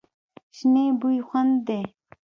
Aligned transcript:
شنې 0.57 0.85
بوی 0.99 1.17
خوند 1.27 1.53
دی. 1.67 1.81